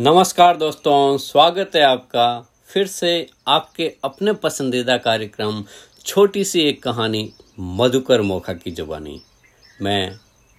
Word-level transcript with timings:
नमस्कार 0.00 0.56
दोस्तों, 0.56 1.16
स्वागत 1.18 1.70
है 1.76 1.82
आपका 1.82 2.46
फिर 2.68 2.86
से 2.86 3.10
आपके 3.48 3.90
अपने 4.04 4.32
पसंदीदा 4.32 4.96
कार्यक्रम 4.96 5.62
छोटी 6.06 6.44
सी 6.44 6.60
एक 6.60 6.82
कहानी, 6.82 7.32
मधुकर 7.58 8.22
मोखा 8.22 8.52
की 8.52 8.70
जुबानी। 8.70 9.20
मैं 9.82 10.16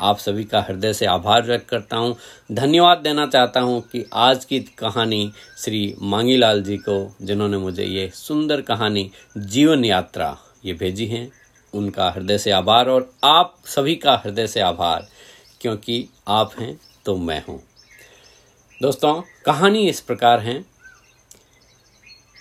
आप 0.00 0.18
सभी 0.18 0.44
का 0.44 0.60
हृदय 0.60 0.92
से 0.92 1.06
आभार 1.06 1.42
व्यक्त 1.42 1.68
करता 1.68 1.96
हूँ। 1.96 2.16
धन्यवाद 2.52 2.98
देना 2.98 3.26
चाहता 3.26 3.60
हूँ 3.60 3.80
कि 3.82 4.04
आज 4.12 4.44
की 4.44 4.60
कहानी 4.78 5.32
श्री 5.58 5.94
मांगीलाल 6.02 6.62
जी 6.62 6.76
को, 6.78 7.16
जिन्होंने 7.22 7.56
मुझे 7.56 7.84
ये 7.84 8.08
सुंदर 8.14 8.60
कहानी 8.60 9.10
जीवन 9.38 9.84
यात्रा 9.84 10.36
ये 10.64 10.74
भेजी 10.74 11.06
है, 11.06 11.28
उनका 11.72 12.10
हृदय 12.10 12.38
से 12.38 12.50
आभार 12.50 12.88
और 12.88 13.12
आप 13.24 13.56
सभी 13.66 13.96
का 13.96 14.20
हृदय 14.24 14.46
से 14.46 14.60
आभार, 14.60 15.08
क्योंकि 15.60 16.08
आप 16.28 16.60
हैं 16.60 16.78
तो 17.04 17.16
मैं 17.16 17.44
हूँ। 17.48 17.62
दोस्तों, 18.82 19.22
कहानी 19.46 19.88
इस 19.88 20.00
प्रकार 20.00 20.40
है। 20.40 20.64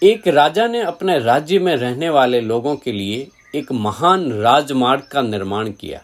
एक 0.03 0.27
राजा 0.27 0.67
ने 0.67 0.81
अपने 0.81 1.19
राज्य 1.19 1.59
में 1.59 1.75
रहने 1.75 2.09
वाले 2.09 2.41
लोगों 2.41 2.75
के 2.75 2.91
लिए 2.91 3.27
एक 3.55 3.71
महान 3.71 4.33
राजमार्ग 4.33 5.03
का 5.03 5.21
निर्माण 5.21 5.71
किया। 5.71 6.01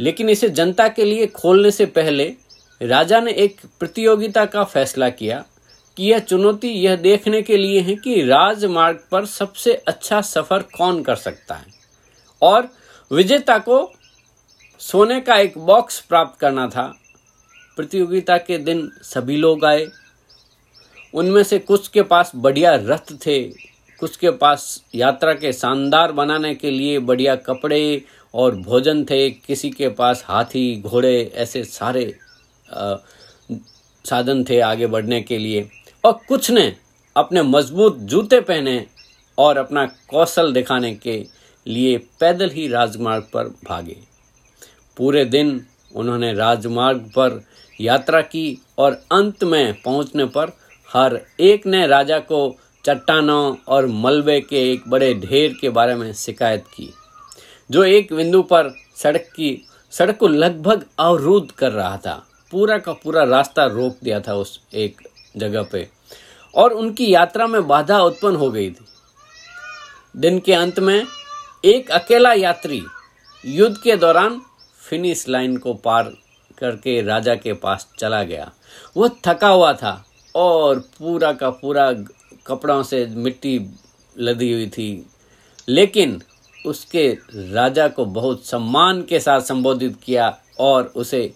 लेकिन 0.00 0.28
इसे 0.28 0.48
जनता 0.48 0.88
के 0.88 1.04
लिए 1.04 1.26
खोलने 1.26 1.70
से 1.70 1.86
पहले 1.86 2.34
राजा 2.82 3.20
ने 3.20 3.32
एक 3.32 3.60
प्रतियोगिता 3.80 4.44
का 4.44 4.64
फैसला 4.64 5.08
किया 5.08 5.44
कि 5.96 6.04
यह 6.10 6.18
चुनौती 6.18 6.68
यह 6.68 6.96
देखने 6.96 7.42
के 7.42 7.56
लिए 7.56 7.80
है 7.80 7.94
कि 7.94 8.22
राजमार्ग 8.22 9.04
पर 9.10 9.26
सबसे 9.26 9.74
अच्छा 9.74 10.20
सफ़र 10.20 10.62
कौन 10.62 11.02
कर 11.02 11.16
सकता 11.16 11.54
है। 11.54 11.66
और 12.42 12.68
विजेता 13.12 13.58
को 13.58 13.92
सोने 14.78 15.20
का 15.20 15.36
एक 15.36 15.58
बॉक्स 15.58 16.00
प्राप्त 16.00 16.40
करना 16.40 16.68
था। 16.68 16.98
प्रतियोगिता 17.76 18.36
के 18.38 18.58
दिन 18.58 18.90
सभी 19.02 19.36
लोग 19.36 19.64
आए। 19.64 19.86
उनमें 21.14 21.42
से 21.42 21.58
कुछ 21.58 21.88
के 21.88 22.02
पास 22.02 22.32
बढ़िया 22.36 22.74
रथ 22.74 23.12
थे 23.26 23.42
कुछ 23.98 24.16
के 24.16 24.30
पास 24.30 24.82
यात्रा 24.94 25.32
के 25.32 25.52
शानदार 25.52 26.12
बनाने 26.12 26.54
के 26.54 26.70
लिए 26.70 26.98
बढ़िया 26.98 27.34
कपड़े 27.36 28.04
और 28.34 28.56
भोजन 28.56 29.04
थे 29.04 29.30
किसी 29.30 29.70
के 29.70 29.88
पास 29.88 30.24
हाथी 30.26 30.80
घोड़े 30.80 31.32
ऐसे 31.34 31.64
सारे 31.64 32.04
आ, 32.72 32.94
साधन 34.04 34.44
थे 34.44 34.60
आगे 34.60 34.86
बढ़ने 34.86 35.20
के 35.22 35.38
लिए। 35.38 35.68
और 36.04 36.12
कुछ 36.28 36.50
ने 36.50 36.76
अपने 37.16 37.42
मज़बूत 37.42 37.98
जूते 37.98 38.40
पहने 38.40 38.86
और 39.38 39.56
अपना 39.56 39.86
कौशल 39.86 40.52
दिखाने 40.52 40.94
के 40.94 41.24
लिए 41.66 41.98
पैदल 42.20 42.50
ही 42.50 42.66
राजमार्ग 42.68 43.22
पर 43.34 43.48
भागे। 43.68 43.96
पूरे 44.96 45.24
दिन 45.24 45.66
उन्होंने 45.94 46.32
राजमार्ग 46.34 46.98
पर 46.98 47.40
यात्रा 47.82 48.20
की 48.20 48.58
और 48.78 48.92
अंत 49.12 49.44
में 49.44 49.82
पहुँचने 49.82 50.24
पर 50.24 50.52
हर 50.88 51.20
एक 51.40 51.66
ने 51.66 51.86
राजा 51.86 52.18
को 52.18 52.56
चट्टानों 52.84 53.56
और 53.68 53.86
मलबे 53.86 54.40
के 54.40 54.70
एक 54.72 54.88
बड़े 54.88 55.12
ढेर 55.14 55.54
के 55.60 55.68
बारे 55.68 55.94
में 55.94 56.12
शिकायत 56.12 56.64
की, 56.74 56.88
जो 57.70 57.84
एक 57.84 58.12
बिंदु 58.12 58.42
पर 58.42 58.72
सड़क 58.96 59.28
की, 59.36 59.66
सड़क 59.92 60.16
को 60.16 60.28
लगभग 60.28 60.84
अवरुद्ध 60.98 61.50
कर 61.50 61.72
रहा 61.72 61.96
था। 61.96 62.14
पूरा 62.52 62.78
का 62.78 62.92
पूरा 62.92 63.22
रास्ता 63.24 63.64
रोक 63.64 63.96
दिया 64.04 64.20
था 64.20 64.34
उस 64.34 64.60
एक 64.74 65.00
जगह 65.36 65.62
पे, 65.62 65.88
और 66.54 66.72
उनकी 66.72 67.12
यात्रा 67.12 67.46
में 67.46 67.66
बाधा 67.68 68.00
उत्पन्न 68.00 68.36
हो 68.36 68.50
गई 68.50 68.70
थी। 68.70 68.84
दिन 70.16 70.38
के 70.38 70.52
अंत 70.52 70.80
में 70.80 71.06
एक 71.64 71.90
अकेला 71.90 72.32
यात्री 72.32 72.82
युद्ध 73.44 73.76
के 73.76 73.96
दौरान 73.96 74.40
फिनिश 74.80 75.28
लाइन 75.28 75.56
को 75.56 75.74
पार 75.74 76.12
करके 76.62 77.02
राजा 77.02 77.34
के 77.34 77.52
पास 77.52 77.88
चला 77.98 78.22
गया। 78.22 78.52
वह 78.96 79.10
थका 79.26 79.48
हुआ 79.48 79.72
था 79.72 80.04
और 80.34 80.78
पूरा 80.78 81.32
का 81.32 81.50
पूरा 81.50 81.92
कपड़ों 82.46 82.82
से 82.82 83.06
मिट्टी 83.06 83.54
लदी 84.18 84.52
हुई 84.52 84.66
थी। 84.66 85.06
लेकिन 85.68 86.22
उसके 86.66 87.18
राजा 87.34 87.88
को 87.88 88.04
बहुत 88.04 88.46
सम्मान 88.46 89.02
के 89.02 89.20
साथ 89.20 89.40
संबोधित 89.40 89.96
किया 90.04 90.38
और 90.60 90.92
उसे 90.96 91.34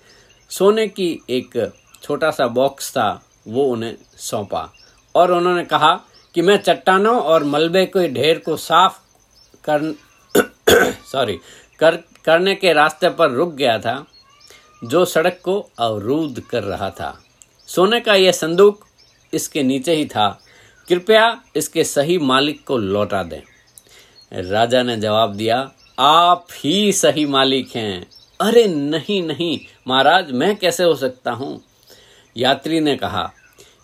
सोने 0.50 0.88
की 0.88 1.20
एक 1.30 1.72
छोटा 2.02 2.30
सा 2.30 2.46
बॉक्स 2.46 2.90
था, 2.90 3.08
वो 3.48 3.64
उन्हें 3.64 3.94
सौंपा। 4.16 4.72
और 5.14 5.32
उन्होंने 5.32 5.64
कहा 5.64 6.00
कि 6.34 6.42
मैं 6.42 6.56
चट्टानों 6.56 7.20
और 7.20 7.44
मलबे 7.44 7.86
के 7.86 8.08
ढेर 8.08 8.38
को 8.38 8.56
साफ़ 8.56 8.98
कर 9.68 9.94
सॉरी 11.12 11.38
कर 11.78 11.96
करने 12.24 12.54
के 12.54 12.72
रास्ते 12.72 13.10
पर 13.10 13.30
रुक 13.30 13.52
गया 13.54 13.78
था। 13.78 14.06
जो 14.84 15.04
सड़क 15.04 15.40
को 15.44 15.70
अवरुद्ध 15.78 16.40
कर 16.40 16.62
रहा 16.62 16.90
था। 16.90 17.22
सोने 17.68 18.00
का 18.00 18.14
यह 18.14 18.32
संदूक 18.32 18.84
इसके 19.34 19.62
नीचे 19.62 19.94
ही 19.94 20.06
था। 20.06 20.40
कृपया 20.88 21.40
इसके 21.56 21.84
सही 21.84 22.18
मालिक 22.18 22.64
को 22.64 22.76
लौटा 22.78 23.22
दें। 23.22 23.40
राजा 24.32 24.82
ने 24.82 24.96
जवाब 24.96 25.34
दिया, 25.34 25.72
आप 25.98 26.46
ही 26.64 26.92
सही 26.92 27.26
मालिक 27.26 27.76
हैं। 27.76 28.06
अरे 28.40 28.66
नहीं 28.68 29.22
नहीं, 29.22 29.60
महाराज, 29.88 30.32
मैं 30.32 30.56
कैसे 30.56 30.84
हो 30.84 30.94
सकता 30.94 31.30
हूँ? 31.30 31.64
यात्री 32.36 32.80
ने 32.80 32.96
कहा, 32.96 33.32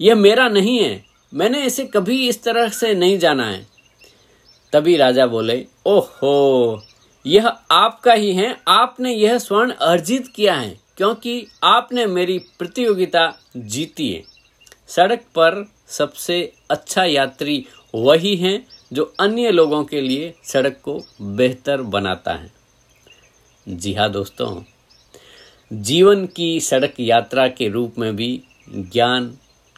यह 0.00 0.14
मेरा 0.14 0.48
नहीं 0.48 0.78
है। 0.78 1.04
मैंने 1.34 1.66
इसे 1.66 1.84
कभी 1.84 2.28
इस 2.28 2.42
तरह 2.42 2.68
से 2.68 2.94
नहीं 2.94 3.18
जाना 3.18 3.46
है। 3.46 3.66
तभी 4.72 4.96
राजा 4.96 5.26
बोले, 5.26 5.66
ओहो 5.86 6.82
यह 7.24 7.46
आपका 7.70 8.12
ही 8.12 8.32
है। 8.34 8.56
आपने 8.68 9.12
यह 9.14 9.38
स्वर्ण 9.38 9.72
अर्जित 9.72 10.26
किया 10.26 10.54
है, 10.54 10.78
क्योंकि 10.96 11.46
आपने 11.64 12.06
मेरी 12.06 12.38
प्रतियोगिता 12.58 13.26
जीती 13.56 14.08
है। 14.12 14.22
सड़क 14.88 15.20
पर 15.34 15.64
सबसे 15.88 16.40
अच्छा 16.70 17.04
यात्री 17.04 17.64
वही 17.94 18.34
है, 18.36 18.64
जो 18.92 19.04
अन्य 19.20 19.50
लोगों 19.50 19.82
के 19.84 20.00
लिए 20.00 20.34
सड़क 20.44 20.80
को 20.84 21.00
बेहतर 21.20 21.82
बनाता 21.82 22.32
है। 22.32 22.52
जी 23.66 23.94
हाँ 23.94 24.10
दोस्तों, 24.10 24.62
जीवन 25.70 26.26
की 26.26 26.60
सड़क 26.60 26.94
यात्रा 27.00 27.46
के 27.48 27.68
रूप 27.68 27.98
में 27.98 28.14
भी 28.16 28.42
ज्ञान 28.68 29.32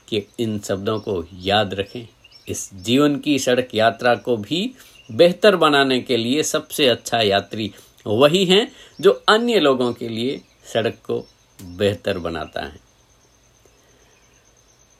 के 0.08 0.22
इन 0.40 0.58
शब्दों 0.58 0.98
को 1.00 1.24
याद 1.42 1.74
रखें। 1.74 2.06
इस 2.48 2.68
जीवन 2.74 3.16
की 3.16 3.38
सड़क 3.38 3.68
यात्रा 3.74 4.14
को 4.14 4.36
भी 4.36 4.70
बेहतर 5.08 5.56
बनाने 5.56 6.00
के 6.00 6.16
लिए 6.16 6.42
सबसे 6.42 6.88
अच्छा 6.88 7.20
यात्री 7.20 7.72
वही 8.06 8.44
है 8.44 8.66
जो 9.00 9.10
अन्य 9.28 9.60
लोगों 9.60 9.92
के 9.92 10.08
लिए 10.08 10.40
सड़क 10.72 10.98
को 11.06 11.18
बेहतर 11.58 12.18
बनाता 12.18 12.62
है। 12.62 12.80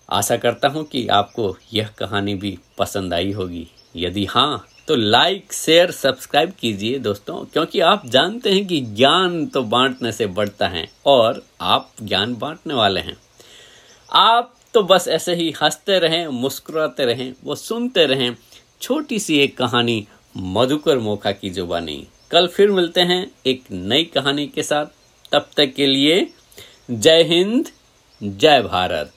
आशा 0.09 0.37
करता 0.37 0.69
हूँ 0.69 0.85
कि 0.85 1.07
आपको 1.09 1.57
यह 1.73 1.89
कहानी 1.99 2.35
भी 2.35 2.59
पसंद 2.79 3.15
आई 3.15 3.33
होगी। 3.33 3.67
यदि 3.97 4.25
हाँ 4.25 4.67
तो 4.89 4.97
लाइक 4.97 5.53
शेयर 5.53 5.91
सब्सक्राइब 5.91 6.53
कीजिए 6.53 6.99
दोस्तों, 6.99 7.45
क्योंकि 7.45 7.81
आप 7.81 8.07
जानते 8.07 8.53
हैं 8.53 8.67
कि 8.67 8.81
ज्ञान 8.81 9.47
तो 9.47 9.63
बांटने 9.65 10.13
से 10.13 10.27
बढ़ता 10.29 10.69
है 10.69 10.87
और 11.07 11.43
आप 11.61 11.91
ज्ञान 12.03 12.35
बांटने 12.35 12.75
वाले 12.75 13.01
हैं। 13.01 13.17
आप 14.11 14.55
तो 14.75 14.83
बस 14.83 15.09
ऐसे 15.09 15.35
ही 15.35 15.53
हँसते 15.63 15.99
रहें, 15.99 16.27
मुस्कुराते 16.27 17.05
रहें, 17.05 17.35
वो 17.45 17.55
सुनते 17.55 18.07
रहें 18.07 18.31
छोटी 18.85 19.19
सी 19.19 19.39
एक 19.39 19.57
कहानी 19.57 20.07
मधुकर 20.37 20.99
मोखा 20.99 21.33
की 21.33 21.51
जुबानी। 21.51 22.07
कल 22.31 22.47
फिर 22.47 22.71
मिलते 22.71 23.01
हैं 23.01 23.31
एक 23.47 23.63
नई 23.73 24.05
कहानी 24.05 24.47
के 24.47 24.63
साथ। 24.63 24.87
तब 25.33 25.47
तक 25.57 25.75
के 25.75 25.87
लिए 25.87 26.31
जय 26.91 27.23
हिंद, 27.23 27.69
जय 28.23 28.63
भारत। 28.63 29.13